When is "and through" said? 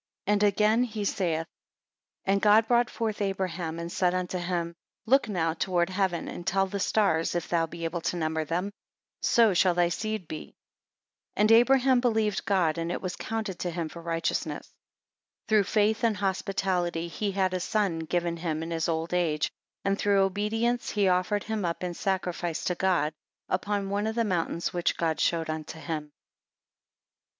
19.85-20.21